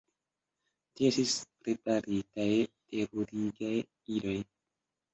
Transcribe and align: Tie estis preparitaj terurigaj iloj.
Tie 0.99 1.11
estis 1.13 1.35
preparitaj 1.67 2.49
terurigaj 2.97 3.75
iloj. 4.19 4.39